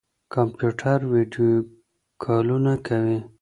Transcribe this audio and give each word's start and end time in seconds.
کمپيوټر 0.33 0.99
ويډيو 1.13 1.51
کالونه 2.23 2.73
کوي. 2.87 3.19